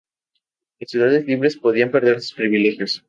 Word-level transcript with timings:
Las 0.79 0.89
ciudades 0.89 1.27
libres 1.27 1.57
podían 1.57 1.91
perder 1.91 2.21
sus 2.21 2.33
privilegios. 2.33 2.99